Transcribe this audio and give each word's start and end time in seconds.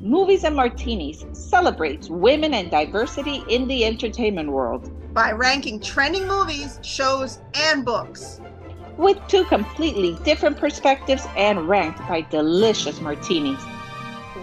Movies 0.00 0.44
and 0.44 0.54
Martinis 0.54 1.26
celebrates 1.32 2.08
women 2.08 2.54
and 2.54 2.70
diversity 2.70 3.42
in 3.48 3.66
the 3.66 3.84
entertainment 3.84 4.48
world 4.52 4.92
by 5.12 5.32
ranking 5.32 5.80
trending 5.80 6.28
movies, 6.28 6.78
shows, 6.82 7.40
and 7.54 7.84
books. 7.84 8.40
With 8.96 9.18
two 9.26 9.42
completely 9.46 10.16
different 10.22 10.56
perspectives 10.56 11.26
and 11.36 11.68
ranked 11.68 11.98
by 12.06 12.20
delicious 12.20 13.00
martinis. 13.00 13.60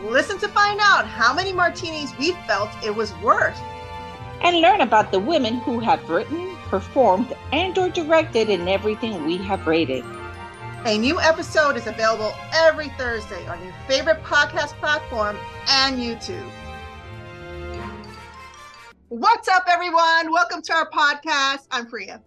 Listen 0.04 0.38
to 0.40 0.50
find 0.50 0.82
out 0.84 1.08
how 1.08 1.34
many 1.34 1.54
martinis 1.54 2.12
we 2.20 2.34
felt 2.48 2.70
it 2.84 2.94
was 2.94 3.14
worth. 3.24 3.58
And 4.42 4.60
learn 4.60 4.82
about 4.82 5.14
the 5.14 5.20
women 5.20 5.56
who 5.60 5.80
have 5.80 6.10
written, 6.10 6.54
performed, 6.66 7.34
and 7.54 7.78
or 7.78 7.88
directed 7.88 8.50
in 8.50 8.68
everything 8.68 9.26
we 9.26 9.38
have 9.38 9.66
rated. 9.66 10.04
A 10.86 11.00
new 11.00 11.20
episode 11.20 11.78
is 11.78 11.88
available 11.88 12.32
every 12.54 12.90
Thursday 12.90 13.44
on 13.48 13.60
your 13.64 13.74
favorite 13.88 14.22
podcast 14.22 14.74
platform 14.80 15.36
and 15.68 15.98
YouTube. 15.98 16.48
What's 19.10 19.48
up, 19.48 19.64
everyone? 19.68 20.32
Welcome 20.32 20.62
to 20.62 20.74
our 20.74 20.88
podcast. 20.92 21.66
I'm 21.72 21.88
Priya. 21.88 22.22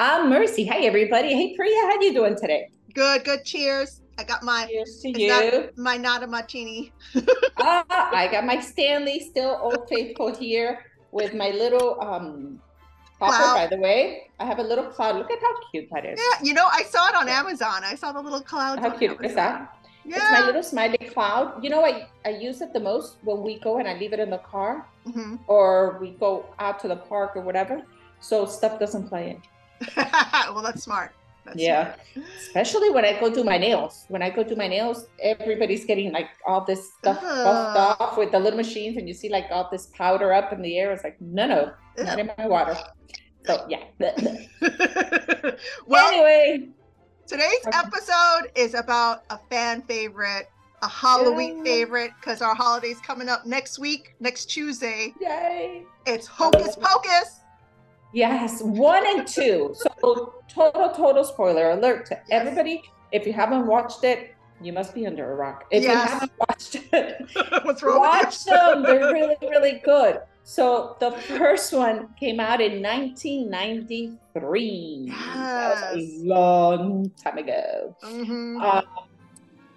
I'm 0.00 0.28
Mercy. 0.28 0.64
Hey, 0.64 0.88
everybody. 0.88 1.34
Hey, 1.34 1.54
Priya, 1.54 1.82
how 1.82 2.00
you 2.00 2.12
doing 2.12 2.34
today? 2.34 2.68
Good, 2.94 3.22
good. 3.22 3.44
Cheers. 3.44 4.02
I 4.18 4.24
got 4.24 4.42
my 4.42 4.66
Cheers 4.68 4.98
to 5.02 5.10
you. 5.10 5.28
Not, 5.28 5.78
my 5.78 5.96
Nada 5.96 6.26
Martini. 6.26 6.92
uh, 7.14 7.22
I 7.90 8.28
got 8.28 8.44
my 8.44 8.58
Stanley 8.58 9.20
still 9.20 9.56
old 9.62 9.88
faithful 9.88 10.34
here 10.34 10.84
with 11.12 11.32
my 11.32 11.50
little 11.50 12.00
um 12.00 12.60
Cloud. 13.28 13.54
by 13.54 13.66
the 13.66 13.80
way. 13.80 14.30
I 14.38 14.44
have 14.44 14.58
a 14.58 14.62
little 14.62 14.84
cloud. 14.84 15.16
Look 15.16 15.30
at 15.30 15.40
how 15.40 15.54
cute 15.70 15.88
that 15.92 16.04
is. 16.04 16.18
Yeah, 16.18 16.46
you 16.46 16.54
know, 16.54 16.66
I 16.70 16.82
saw 16.82 17.08
it 17.08 17.14
on 17.14 17.28
Amazon. 17.28 17.84
I 17.84 17.94
saw 17.94 18.12
the 18.12 18.20
little 18.20 18.40
cloud. 18.40 18.78
How 18.78 18.90
cute 18.90 19.12
Amazon. 19.12 19.26
is 19.26 19.34
that? 19.34 19.78
Yeah. 20.04 20.16
It's 20.16 20.40
my 20.40 20.46
little 20.46 20.62
smiley 20.62 20.98
cloud. 20.98 21.62
You 21.64 21.70
know, 21.70 21.84
I, 21.84 22.06
I 22.24 22.30
use 22.30 22.60
it 22.60 22.72
the 22.72 22.80
most 22.80 23.16
when 23.22 23.42
we 23.42 23.58
go 23.58 23.78
and 23.78 23.88
I 23.88 23.96
leave 23.96 24.12
it 24.12 24.20
in 24.20 24.30
the 24.30 24.38
car 24.38 24.86
mm-hmm. 25.06 25.36
or 25.46 25.98
we 26.00 26.10
go 26.10 26.46
out 26.58 26.78
to 26.80 26.88
the 26.88 26.96
park 26.96 27.36
or 27.36 27.40
whatever. 27.40 27.82
So 28.20 28.44
stuff 28.46 28.78
doesn't 28.78 29.08
play 29.08 29.30
in. 29.30 29.42
well, 29.96 30.62
that's 30.62 30.82
smart. 30.82 31.14
That's 31.44 31.60
yeah. 31.60 31.94
Smart. 32.12 32.28
Especially 32.38 32.90
when 32.90 33.04
I 33.04 33.18
go 33.20 33.32
do 33.32 33.44
my 33.44 33.58
nails. 33.58 34.04
When 34.08 34.22
I 34.22 34.30
go 34.30 34.42
do 34.42 34.56
my 34.56 34.68
nails, 34.68 35.06
everybody's 35.20 35.84
getting 35.84 36.12
like 36.12 36.30
all 36.46 36.64
this 36.64 36.94
stuff 36.94 37.18
uh. 37.22 37.44
buffed 37.44 38.00
off 38.00 38.18
with 38.18 38.32
the 38.32 38.38
little 38.38 38.56
machines 38.56 38.96
and 38.96 39.06
you 39.06 39.14
see 39.14 39.28
like 39.28 39.46
all 39.50 39.68
this 39.70 39.86
powder 39.86 40.32
up 40.32 40.52
in 40.52 40.62
the 40.62 40.78
air. 40.78 40.92
It's 40.92 41.04
like, 41.04 41.20
no, 41.20 41.46
no, 41.46 41.72
not 41.98 42.18
in 42.18 42.30
my 42.38 42.46
water. 42.46 42.76
So 43.46 43.66
yeah. 43.68 43.84
well, 45.86 46.12
anyway, 46.12 46.68
today's 47.26 47.66
episode 47.72 48.50
is 48.54 48.74
about 48.74 49.24
a 49.30 49.38
fan 49.50 49.82
favorite, 49.82 50.48
a 50.82 50.88
Halloween 50.88 51.58
Yay. 51.58 51.64
favorite, 51.64 52.10
because 52.20 52.40
our 52.40 52.54
holiday's 52.54 53.00
coming 53.00 53.28
up 53.28 53.44
next 53.44 53.78
week, 53.78 54.14
next 54.20 54.46
Tuesday. 54.46 55.12
Yay! 55.20 55.82
It's 56.06 56.26
Hocus 56.26 56.76
Pocus. 56.76 57.40
Yes, 58.14 58.62
one 58.62 59.04
and 59.06 59.26
two. 59.26 59.74
So 59.74 60.34
total, 60.48 60.88
total 60.90 61.24
spoiler 61.24 61.70
alert 61.70 62.06
to 62.06 62.14
yes. 62.14 62.24
everybody. 62.30 62.82
If 63.10 63.26
you 63.26 63.32
haven't 63.32 63.66
watched 63.66 64.04
it, 64.04 64.36
you 64.60 64.72
must 64.72 64.94
be 64.94 65.04
under 65.06 65.32
a 65.32 65.34
rock. 65.34 65.64
If 65.70 65.82
yes. 65.82 65.92
you 65.92 65.98
haven't 66.12 66.32
watched 66.38 66.76
it, 66.92 67.28
what's 67.64 67.82
wrong? 67.82 67.98
Watch 67.98 68.44
them. 68.44 68.84
They're 68.84 69.00
really, 69.12 69.34
really 69.42 69.82
good. 69.84 70.20
So 70.44 70.96
the 71.00 71.10
first 71.10 71.72
one 71.72 72.06
came 72.20 72.38
out 72.38 72.60
in 72.60 72.80
1993. 72.82 75.06
Yes. 75.06 75.16
That 75.16 75.96
was 75.96 76.04
a 76.04 76.24
long 76.24 77.10
time 77.22 77.38
ago. 77.38 77.96
Mm-hmm. 78.04 78.60
Uh, 78.60 78.82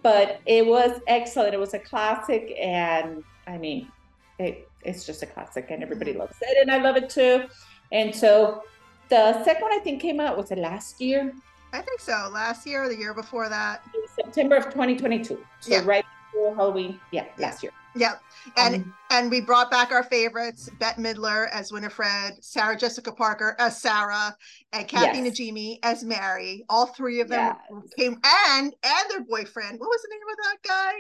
but 0.04 0.42
it 0.46 0.64
was 0.66 1.00
excellent. 1.08 1.56
It 1.56 1.60
was 1.60 1.74
a 1.74 1.80
classic, 1.80 2.54
and 2.60 3.24
I 3.48 3.58
mean, 3.58 3.92
it, 4.38 4.70
it's 4.84 5.06
just 5.06 5.24
a 5.24 5.26
classic, 5.26 5.72
and 5.72 5.82
everybody 5.82 6.12
mm-hmm. 6.12 6.20
loves 6.22 6.36
it, 6.42 6.58
and 6.62 6.72
I 6.72 6.78
love 6.78 6.98
it 6.98 7.10
too. 7.10 7.46
And 7.92 8.16
so 8.16 8.64
the 9.09 9.44
second 9.44 9.64
one 9.64 9.72
I 9.74 9.80
think 9.80 10.02
came 10.02 10.20
out 10.20 10.38
was 10.38 10.50
the 10.50 10.56
last 10.56 11.00
year? 11.02 11.34
I 11.74 11.81
think 11.81 12.00
so. 12.00 12.30
Last 12.34 12.66
year 12.66 12.84
or 12.84 12.90
the 12.90 12.98
year 12.98 13.14
before 13.14 13.50
that? 13.50 13.84
September 14.16 14.56
of 14.56 14.66
2022. 14.66 15.40
So 15.59 15.72
yeah. 15.72 15.81
right 15.86 16.06
before 16.31 16.56
Halloween. 16.56 17.00
Yeah, 17.12 17.26
last 17.38 17.64
year. 17.64 17.72
Yep. 17.96 18.22
And 18.58 18.76
um, 18.76 18.94
and 19.09 19.31
we 19.31 19.42
brought 19.42 19.72
back 19.72 19.92
our 19.92 20.03
favorites, 20.03 20.70
Bette 20.80 21.02
Midler 21.02 21.47
as 21.52 21.72
Winifred, 21.72 22.44
Sarah 22.44 22.78
Jessica 22.78 23.12
Parker 23.12 23.56
as 23.59 23.81
Sarah, 23.81 24.36
and 24.72 24.88
Kathy 24.88 25.20
yes. 25.20 25.40
Najimy 25.40 25.80
as 25.84 26.03
Mary. 26.03 26.64
All 26.70 26.88
three 26.88 27.22
of 27.22 27.28
them 27.28 27.56
yes. 27.72 27.94
came 27.97 28.20
and 28.24 28.74
and 28.84 29.09
their 29.09 29.22
boyfriend. 29.22 29.80
What 29.80 29.90
was 29.90 30.02
the 30.02 30.09
name 30.12 30.22
of 30.31 30.38
that 30.44 30.68
guy 30.68 30.94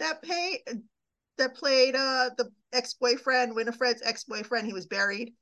that 0.00 0.22
paid 0.22 0.82
that 1.38 1.54
played 1.54 1.96
uh 1.96 2.30
the 2.36 2.50
ex-boyfriend, 2.72 3.54
Winifred's 3.54 4.02
ex-boyfriend? 4.04 4.66
He 4.66 4.72
was 4.72 4.86
buried. 4.86 5.32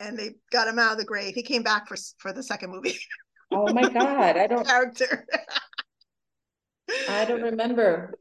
And 0.00 0.18
they 0.18 0.34
got 0.52 0.68
him 0.68 0.78
out 0.78 0.92
of 0.92 0.98
the 0.98 1.04
grave. 1.04 1.34
He 1.34 1.42
came 1.42 1.62
back 1.62 1.88
for 1.88 1.96
for 2.18 2.32
the 2.32 2.42
second 2.42 2.70
movie. 2.70 2.98
Oh 3.50 3.72
my 3.72 3.88
god, 3.88 4.36
I 4.36 4.46
don't 4.46 4.66
character. 4.66 5.26
I 7.08 7.24
don't 7.24 7.40
remember. 7.40 8.12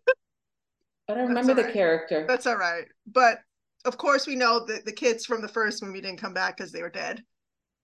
I 1.10 1.14
don't 1.14 1.28
remember 1.28 1.54
the 1.54 1.64
right. 1.64 1.74
character. 1.74 2.26
That's 2.26 2.48
all 2.48 2.56
right. 2.56 2.86
But 3.06 3.40
of 3.86 3.98
course, 3.98 4.28
we 4.28 4.36
know 4.36 4.66
that 4.66 4.86
the 4.86 4.92
kids 4.92 5.26
from 5.26 5.42
the 5.42 5.48
first 5.48 5.84
movie 5.84 6.02
didn't 6.02 6.22
come 6.22 6.34
back 6.34 6.58
because 6.58 6.72
they 6.72 6.82
were 6.82 6.90
dead. 6.90 7.24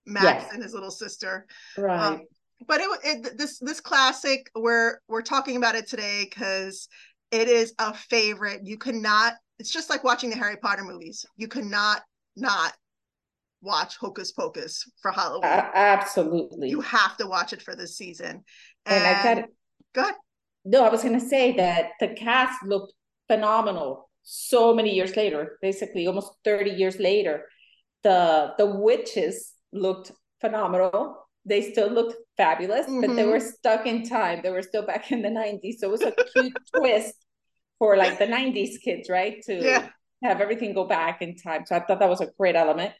Max 0.05 0.43
yes. 0.43 0.53
and 0.53 0.61
his 0.61 0.73
little 0.73 0.91
sister. 0.91 1.45
Right. 1.77 1.99
Um, 1.99 2.21
but 2.67 2.81
it, 2.81 2.87
it 3.03 3.37
this 3.37 3.59
this 3.59 3.79
classic 3.79 4.49
we're 4.55 4.99
we're 5.07 5.21
talking 5.21 5.57
about 5.57 5.75
it 5.75 5.87
today 5.87 6.25
because 6.29 6.87
it 7.31 7.47
is 7.47 7.73
a 7.79 7.93
favorite. 7.93 8.61
You 8.63 8.77
cannot. 8.77 9.33
It's 9.59 9.71
just 9.71 9.89
like 9.89 10.03
watching 10.03 10.29
the 10.29 10.35
Harry 10.35 10.57
Potter 10.57 10.83
movies. 10.83 11.25
You 11.37 11.47
cannot 11.47 12.01
not 12.35 12.73
watch 13.63 13.97
Hocus 13.97 14.31
Pocus 14.31 14.83
for 15.01 15.11
Halloween. 15.11 15.45
Uh, 15.45 15.71
absolutely. 15.73 16.69
You 16.69 16.81
have 16.81 17.17
to 17.17 17.27
watch 17.27 17.53
it 17.53 17.61
for 17.61 17.75
this 17.75 17.97
season. 17.97 18.43
And, 18.85 19.03
and 19.03 19.05
I 19.05 19.23
got 19.23 19.45
go 19.93 20.01
ahead. 20.01 20.15
No, 20.65 20.85
I 20.85 20.89
was 20.89 21.01
going 21.01 21.19
to 21.19 21.25
say 21.25 21.55
that 21.57 21.91
the 21.99 22.09
cast 22.09 22.63
looked 22.63 22.93
phenomenal 23.27 24.09
so 24.23 24.73
many 24.73 24.93
years 24.93 25.15
later, 25.15 25.57
basically 25.61 26.07
almost 26.07 26.31
30 26.45 26.71
years 26.71 26.97
later. 26.99 27.45
The 28.03 28.53
the 28.57 28.65
witches 28.65 29.53
looked 29.71 30.11
phenomenal. 30.41 31.17
They 31.45 31.71
still 31.71 31.89
looked 31.89 32.15
fabulous, 32.37 32.85
mm-hmm. 32.85 33.01
but 33.01 33.15
they 33.15 33.23
mm-hmm. 33.23 33.31
were 33.31 33.39
stuck 33.39 33.85
in 33.85 34.07
time. 34.07 34.41
They 34.43 34.51
were 34.51 34.61
still 34.61 34.85
back 34.85 35.11
in 35.11 35.21
the 35.21 35.29
90s. 35.29 35.75
So 35.79 35.87
it 35.87 35.91
was 35.91 36.01
a 36.01 36.11
cute 36.11 36.53
twist 36.75 37.15
for 37.79 37.97
like 37.97 38.19
the 38.19 38.25
90s 38.27 38.81
kids, 38.83 39.09
right? 39.09 39.41
To 39.43 39.53
yeah. 39.53 39.89
have 40.23 40.41
everything 40.41 40.73
go 40.73 40.85
back 40.85 41.21
in 41.21 41.35
time. 41.35 41.65
So 41.65 41.75
I 41.75 41.79
thought 41.81 41.99
that 41.99 42.09
was 42.09 42.21
a 42.21 42.29
great 42.37 42.55
element. 42.55 42.93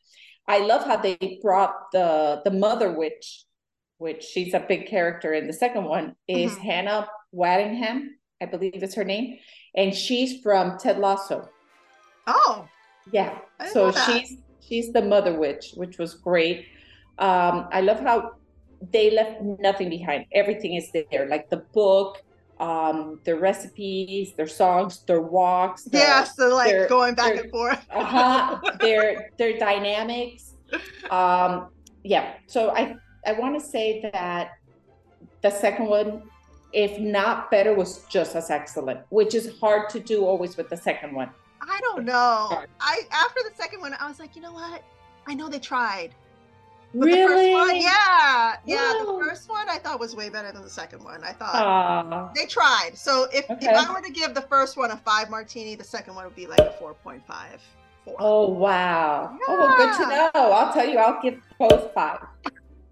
I 0.48 0.60
love 0.60 0.86
how 0.86 0.98
they 0.98 1.40
brought 1.42 1.92
the 1.92 2.42
the 2.44 2.52
mother 2.52 2.92
witch, 2.92 3.46
which 3.98 4.24
she's 4.24 4.54
a 4.54 4.60
big 4.60 4.88
character 4.88 5.34
in 5.34 5.48
the 5.48 5.54
second 5.54 5.86
one, 5.86 6.16
is 6.28 6.52
mm-hmm. 6.52 6.62
Hannah 6.62 7.08
Waddingham, 7.34 8.08
I 8.42 8.46
believe 8.46 8.84
is 8.84 8.96
her 8.96 9.04
name 9.04 9.38
and 9.76 9.94
she's 9.94 10.42
from 10.42 10.78
Ted 10.78 11.00
Lasso. 11.00 11.50
Oh, 12.28 12.68
yeah. 13.12 13.40
So 13.72 13.92
she's 13.92 14.38
she's 14.60 14.94
the 14.94 15.02
mother 15.02 15.38
witch, 15.38 15.74
which 15.76 15.98
was 15.98 16.14
great. 16.14 16.68
Um, 17.20 17.68
I 17.72 17.82
love 17.82 18.00
how 18.00 18.34
they 18.92 19.12
left 19.12 19.42
nothing 19.42 19.90
behind. 19.90 20.26
Everything 20.34 20.76
is 20.76 20.92
there, 20.92 21.28
like 21.28 21.50
the 21.50 21.64
book, 21.74 22.24
um, 22.64 23.20
their 23.26 23.36
recipes, 23.36 24.34
their 24.34 24.48
songs, 24.48 25.04
their 25.04 25.22
walks. 25.22 25.84
Their, 25.84 26.02
yeah, 26.02 26.24
so 26.24 26.56
like 26.56 26.72
their, 26.72 26.88
going 26.88 27.14
back 27.14 27.34
their, 27.34 27.44
and 27.44 27.52
forth. 27.52 27.86
uh-huh, 27.92 28.60
their 28.80 29.30
their 29.38 29.58
dynamics. 29.60 30.56
Um, 31.10 31.68
yeah. 32.04 32.36
So 32.48 32.72
I 32.72 32.96
I 33.28 33.34
want 33.34 33.60
to 33.60 33.66
say 33.66 34.00
that 34.14 34.52
the 35.42 35.50
second 35.50 35.88
one 35.88 36.24
if 36.74 37.00
not 37.00 37.52
better, 37.52 37.74
was 37.74 38.04
just 38.10 38.36
as 38.36 38.50
excellent, 38.50 39.00
which 39.10 39.36
is 39.36 39.58
hard 39.60 39.90
to 39.90 40.00
do 40.00 40.26
always 40.26 40.58
with 40.58 40.70
the 40.70 40.78
second 40.78 41.14
one. 41.14 41.30
I 41.62 41.80
don't 41.82 42.04
know. 42.04 42.64
I 42.80 43.02
after 43.12 43.42
the 43.48 43.56
second 43.56 43.80
one, 43.80 43.94
I 43.94 44.08
was 44.08 44.20
like, 44.20 44.36
you 44.36 44.42
know 44.42 44.52
what? 44.52 44.84
I 45.28 45.36
know 45.36 45.48
they 45.48 45.60
tried. 45.60 46.16
But 46.94 47.06
really? 47.06 47.22
The 47.22 47.28
first 47.28 47.72
one, 47.72 47.82
yeah, 47.82 48.56
yeah. 48.66 48.94
The 49.00 49.20
first 49.20 49.50
one 49.50 49.68
I 49.68 49.80
thought 49.80 50.00
was 50.00 50.16
way 50.16 50.30
better 50.30 50.52
than 50.52 50.62
the 50.62 50.70
second 50.70 51.04
one. 51.04 51.24
I 51.24 51.32
thought 51.32 51.56
Aww. 51.56 52.34
they 52.36 52.46
tried. 52.46 52.92
So 52.94 53.28
if, 53.34 53.50
okay. 53.50 53.66
if 53.66 53.76
I 53.76 53.92
were 53.92 54.02
to 54.02 54.12
give 54.12 54.36
the 54.36 54.42
first 54.42 54.78
one 54.78 54.92
a 54.92 54.98
five 54.98 55.30
martini, 55.32 55.74
the 55.74 55.84
second 55.84 56.14
one 56.14 56.26
would 56.26 56.36
be 56.36 56.46
like 56.46 56.60
a 56.60 56.72
four 56.74 56.94
point 56.94 57.26
five. 57.26 57.62
Oh 58.20 58.50
wow! 58.50 59.32
Yeah. 59.32 59.38
Oh, 59.48 59.58
well, 59.58 59.78
good 59.78 60.04
to 60.04 60.10
know. 60.10 60.52
I'll 60.52 60.74
tell 60.74 60.88
you, 60.88 61.00
I'll 61.00 61.22
give 61.22 61.40
both 61.58 61.94
five. 61.94 62.20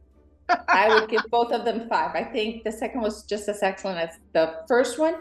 I 0.68 0.94
would 0.94 1.10
give 1.10 1.22
both 1.30 1.52
of 1.52 1.64
them 1.64 1.88
five. 1.88 2.16
I 2.16 2.24
think 2.24 2.64
the 2.64 2.72
second 2.72 3.02
was 3.02 3.24
just 3.24 3.48
as 3.50 3.62
excellent 3.62 4.00
as 4.00 4.18
the 4.34 4.64
first 4.68 4.98
one 4.98 5.16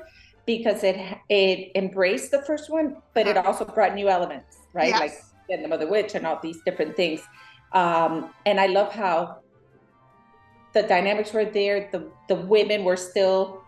because 0.47 0.85
it 0.85 0.97
it 1.29 1.71
embraced 1.75 2.31
the 2.31 2.43
first 2.43 2.71
one, 2.71 2.97
but 3.15 3.27
it 3.27 3.37
uh-huh. 3.37 3.49
also 3.49 3.65
brought 3.65 3.95
new 3.95 4.09
elements, 4.09 4.57
right? 4.73 4.89
Yes. 4.89 5.01
Like 5.01 5.61
the 5.61 5.69
Mother 5.69 5.89
Witch 5.89 6.15
and 6.15 6.27
all 6.27 6.39
these 6.43 6.61
different 6.65 6.97
things. 6.97 7.21
Um, 7.73 8.31
and 8.47 8.59
I 8.61 8.67
love 8.67 8.93
how 8.93 9.41
the 10.73 10.83
dynamics 10.83 11.33
were 11.33 11.45
there. 11.45 11.89
The 11.93 12.11
the 12.29 12.37
women 12.37 12.85
were 12.85 12.97
still 12.97 13.61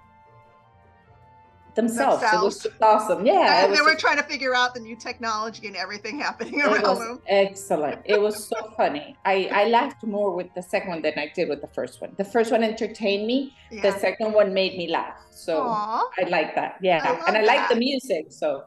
themselves. 1.74 2.22
themselves. 2.22 2.66
It 2.66 2.72
was 2.72 2.80
awesome. 2.82 3.26
Yeah. 3.26 3.64
And 3.64 3.74
they 3.74 3.80
were 3.80 3.94
trying 3.94 4.16
to 4.18 4.22
figure 4.22 4.54
out 4.54 4.74
the 4.74 4.80
new 4.80 4.96
technology 4.96 5.66
and 5.66 5.76
everything 5.76 6.18
happening 6.18 6.60
around 6.60 6.98
them. 6.98 7.20
Excellent. 7.26 8.00
It 8.04 8.20
was 8.20 8.44
so 8.44 8.72
funny. 8.76 9.16
I, 9.24 9.48
I 9.52 9.64
laughed 9.68 10.04
more 10.04 10.34
with 10.34 10.52
the 10.54 10.62
second 10.62 10.90
one 10.90 11.02
than 11.02 11.14
I 11.16 11.32
did 11.34 11.48
with 11.48 11.60
the 11.60 11.68
first 11.68 12.00
one. 12.00 12.14
The 12.16 12.24
first 12.24 12.50
one 12.52 12.62
entertained 12.62 13.26
me. 13.26 13.54
Yeah. 13.70 13.82
The 13.82 13.98
second 13.98 14.32
one 14.32 14.52
made 14.52 14.76
me 14.76 14.88
laugh. 14.88 15.16
So 15.30 15.62
Aww. 15.62 16.02
I 16.18 16.28
like 16.28 16.54
that. 16.54 16.78
Yeah. 16.82 17.02
I 17.04 17.28
and 17.28 17.36
I 17.36 17.42
like 17.42 17.68
the 17.68 17.76
music. 17.76 18.26
So 18.28 18.64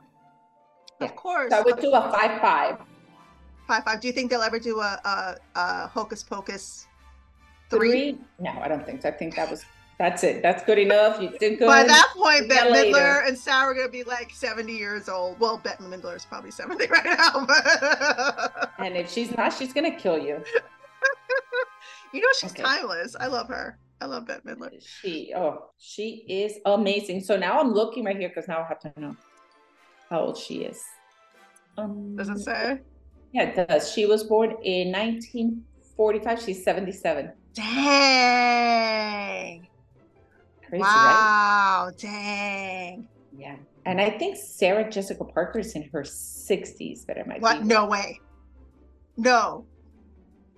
yeah. 1.00 1.08
of 1.08 1.16
course. 1.16 1.52
So 1.52 1.60
I 1.60 1.62
would 1.62 1.80
do 1.80 1.92
a 1.92 2.12
five 2.12 2.42
five. 2.42 2.78
Five 3.68 3.84
five. 3.84 4.02
Do 4.02 4.08
you 4.08 4.14
think 4.14 4.30
they'll 4.30 4.42
ever 4.42 4.60
do 4.60 4.80
a, 4.80 5.00
a, 5.04 5.36
a 5.60 5.88
hocus 5.88 6.24
pocus 6.24 6.88
three? 7.70 7.90
three? 7.90 8.18
No, 8.40 8.52
I 8.52 8.68
don't 8.68 8.86
think 8.86 9.02
so. 9.02 9.10
I 9.10 9.12
think 9.12 9.36
that 9.36 9.50
was 9.50 9.66
that's 9.98 10.24
it. 10.24 10.42
That's 10.42 10.64
good 10.64 10.78
enough. 10.78 11.22
You 11.22 11.30
did 11.40 11.58
good. 11.58 11.68
By 11.68 11.84
that 11.84 12.14
point, 12.16 12.50
Bette 12.50 12.70
Midler 12.70 13.26
and 13.26 13.38
Sarah 13.38 13.68
are 13.68 13.74
gonna 13.74 13.90
be 13.90 14.04
like 14.04 14.30
70 14.32 14.76
years 14.76 15.08
old. 15.08 15.40
Well, 15.40 15.58
Bette 15.58 15.82
Midler 15.84 16.16
is 16.16 16.26
probably 16.26 16.52
70 16.52 16.86
right 16.92 17.06
now. 17.06 17.46
But... 17.46 18.72
and 18.80 18.96
if 18.98 19.10
she's 19.10 19.36
not, 19.36 19.54
she's 19.54 19.74
gonna 19.74 19.96
kill 19.96 20.18
you. 20.18 20.44
you 22.14 22.22
know 22.22 22.28
she's 22.38 22.52
okay. 22.52 22.64
timeless. 22.64 23.16
I 23.20 23.28
love 23.28 23.48
her. 23.48 23.78
I 24.02 24.06
love 24.06 24.28
Bette 24.28 24.42
Midler. 24.42 24.72
She 24.86 25.34
oh, 25.36 25.70
she 25.78 26.26
is 26.28 26.60
amazing. 26.66 27.22
So 27.22 27.38
now 27.38 27.60
I'm 27.60 27.72
looking 27.72 28.04
right 28.04 28.18
here 28.18 28.28
because 28.28 28.50
now 28.50 28.62
I 28.62 28.68
have 28.68 28.80
to 28.82 28.94
know 29.00 29.16
how 30.10 30.20
old 30.20 30.38
she 30.38 30.64
is. 30.64 30.84
Um, 31.78 32.18
does 32.18 32.30
it 32.30 32.40
say? 32.40 32.82
Yeah, 33.36 33.44
it 33.50 33.68
does. 33.68 33.92
She 33.92 34.06
was 34.06 34.24
born 34.24 34.52
in 34.64 34.94
1945. 34.94 36.42
She's 36.42 36.64
77. 36.64 37.34
Dang. 37.54 37.68
Crazy, 40.70 40.82
wow, 40.82 41.88
right? 41.88 41.98
dang. 41.98 43.10
Yeah. 43.38 43.58
And 43.86 44.00
I 44.00 44.12
think 44.12 44.38
Sarah 44.38 44.90
Jessica 44.90 45.26
Parker 45.26 45.60
is 45.60 45.76
in 45.76 45.84
her 45.90 46.04
60s, 46.04 47.06
but 47.06 47.18
I 47.18 47.24
might 47.24 47.42
what? 47.42 47.60
Be 47.60 47.68
no 47.68 47.88
way. 47.88 48.22
No. 49.18 49.66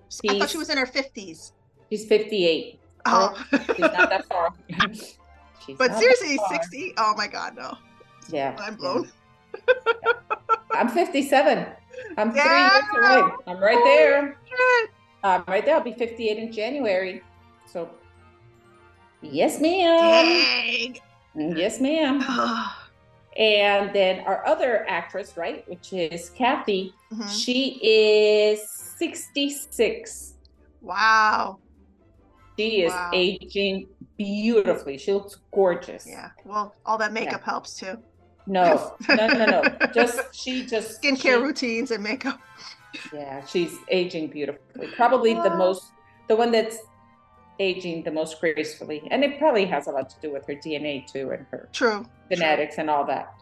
She's, 0.08 0.30
I 0.30 0.38
thought 0.38 0.50
she 0.50 0.58
was 0.58 0.70
in 0.70 0.78
her 0.78 0.86
50s. 0.86 1.50
She's 1.90 2.06
58. 2.06 2.78
Oh. 3.06 3.44
she's 3.50 3.80
not 3.80 4.08
that 4.08 4.24
far. 4.28 4.54
but 5.78 5.96
seriously, 5.96 6.38
60? 6.48 6.94
Oh 6.96 7.14
my 7.16 7.26
God, 7.26 7.56
no. 7.56 7.76
Yeah. 8.28 8.56
I'm 8.60 8.76
blown. 8.76 9.10
Yeah. 9.68 10.12
I'm 10.70 10.88
57. 10.88 11.66
I'm 12.18 12.34
yeah. 12.34 12.68
three 12.68 13.00
years 13.00 13.20
away. 13.22 13.32
I'm 13.46 13.58
right 13.58 13.80
there. 13.84 14.36
I'm 15.22 15.44
right 15.48 15.64
there. 15.64 15.76
I'll 15.76 15.80
be 15.80 15.92
58 15.92 16.38
in 16.38 16.52
January. 16.52 17.22
So 17.66 17.88
Yes, 19.20 19.60
ma'am. 19.60 20.94
Dang. 21.34 21.56
Yes, 21.56 21.80
ma'am. 21.80 22.22
and 23.36 23.92
then 23.92 24.20
our 24.20 24.46
other 24.46 24.88
actress, 24.88 25.36
right, 25.36 25.68
which 25.68 25.92
is 25.92 26.30
Kathy, 26.30 26.94
mm-hmm. 27.12 27.28
she 27.28 27.80
is 27.82 28.68
66. 28.70 30.34
Wow. 30.80 31.58
She 32.56 32.82
is 32.82 32.92
wow. 32.92 33.10
aging 33.12 33.88
beautifully. 34.16 34.98
She 34.98 35.12
looks 35.12 35.38
gorgeous. 35.52 36.06
Yeah. 36.06 36.30
Well, 36.44 36.74
all 36.86 36.98
that 36.98 37.12
makeup 37.12 37.42
yeah. 37.44 37.50
helps 37.50 37.74
too. 37.74 37.98
No, 38.48 38.96
no, 39.10 39.26
no, 39.26 39.46
no. 39.46 39.62
just 39.94 40.34
she 40.34 40.64
just 40.64 41.02
skincare 41.02 41.20
she, 41.20 41.32
routines 41.34 41.90
and 41.90 42.02
makeup. 42.02 42.40
Yeah, 43.12 43.44
she's 43.44 43.76
aging 43.90 44.28
beautifully. 44.28 44.88
Probably 44.96 45.34
the 45.34 45.54
most, 45.54 45.92
the 46.28 46.36
one 46.36 46.50
that's 46.50 46.78
aging 47.60 48.04
the 48.04 48.10
most 48.10 48.40
gracefully. 48.40 49.06
And 49.10 49.22
it 49.22 49.38
probably 49.38 49.66
has 49.66 49.86
a 49.86 49.90
lot 49.90 50.08
to 50.10 50.16
do 50.22 50.32
with 50.32 50.46
her 50.46 50.54
DNA 50.54 51.06
too 51.06 51.30
and 51.30 51.46
her 51.50 51.68
true 51.72 52.06
genetics 52.30 52.76
true. 52.76 52.82
and 52.82 52.90
all 52.90 53.04
that. 53.06 53.34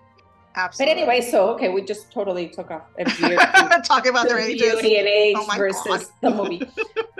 Absolutely. 0.56 0.94
But 0.94 1.00
anyway, 1.00 1.30
so 1.30 1.50
okay, 1.50 1.68
we 1.68 1.82
just 1.82 2.10
totally 2.10 2.48
took 2.48 2.70
off 2.70 2.82
talking 3.84 4.10
about 4.10 4.26
their 4.26 4.38
ages. 4.38 4.72
Beauty 4.72 4.96
and 4.96 5.06
age 5.06 5.36
oh 5.38 5.46
versus 5.56 6.10
the 6.22 6.30
movie. 6.30 6.62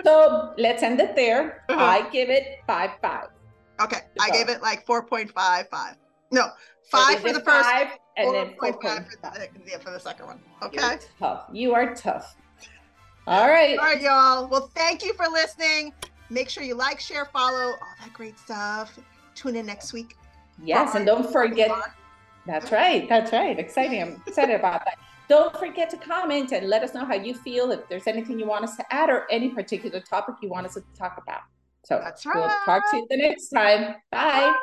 so 0.03 0.53
let's 0.57 0.81
end 0.83 0.99
it 0.99 1.15
there. 1.15 1.63
Uh-huh. 1.69 1.79
I 1.79 2.09
give 2.09 2.29
it 2.29 2.59
five 2.65 2.91
five. 3.01 3.27
Okay. 3.79 3.99
So. 4.17 4.25
I 4.25 4.31
gave 4.31 4.49
it 4.49 4.61
like 4.61 4.85
four 4.85 5.03
point 5.03 5.31
five 5.31 5.69
five. 5.69 5.95
No, 6.31 6.49
five 6.91 7.19
for 7.19 7.33
the 7.33 7.41
first 7.41 7.69
five 7.69 7.87
and 8.17 8.33
then 8.33 8.55
four 8.59 8.73
five 8.81 9.07
for 9.07 9.17
the, 9.21 9.79
for 9.79 9.91
the 9.91 9.99
second 9.99 10.25
one. 10.25 10.39
Okay. 10.63 10.81
You're 10.81 10.99
tough. 11.19 11.45
You 11.51 11.73
are 11.73 11.93
tough. 11.95 12.35
All 13.27 13.47
right. 13.47 13.77
All 13.77 13.85
right, 13.85 14.01
y'all. 14.01 14.47
Well, 14.47 14.71
thank 14.73 15.03
you 15.03 15.13
for 15.13 15.27
listening. 15.27 15.93
Make 16.29 16.49
sure 16.49 16.63
you 16.63 16.75
like, 16.75 16.99
share, 16.99 17.25
follow, 17.25 17.71
all 17.71 17.95
that 18.01 18.13
great 18.13 18.37
stuff. 18.39 18.97
Tune 19.35 19.55
in 19.55 19.65
next 19.65 19.93
week. 19.93 20.15
Yes, 20.63 20.95
and 20.95 21.05
don't 21.05 21.31
forget. 21.31 21.71
That's 22.45 22.71
right. 22.71 23.07
That's 23.07 23.31
right. 23.31 23.59
Exciting. 23.59 24.01
I'm 24.01 24.21
excited 24.25 24.55
about 24.55 24.85
that. 24.85 24.97
Don't 25.27 25.55
forget 25.57 25.89
to 25.89 25.97
comment 25.97 26.53
and 26.53 26.69
let 26.69 26.83
us 26.83 26.93
know 26.93 27.03
how 27.05 27.15
you 27.15 27.33
feel. 27.33 27.71
If 27.71 27.87
there's 27.89 28.07
anything 28.07 28.39
you 28.39 28.47
want 28.47 28.63
us 28.63 28.77
to 28.77 28.93
add 28.93 29.09
or 29.09 29.27
any 29.29 29.49
particular 29.49 29.99
topic 29.99 30.35
you 30.41 30.49
want 30.49 30.65
us 30.65 30.75
to 30.75 30.83
talk 30.97 31.19
about. 31.21 31.41
So 31.83 31.99
that's 32.01 32.25
right. 32.25 32.35
We'll 32.35 32.49
talk 32.65 32.89
to 32.91 32.97
you 32.97 33.07
the 33.09 33.17
next 33.17 33.49
time. 33.49 33.95
Bye. 34.11 34.51
Bye. 34.51 34.55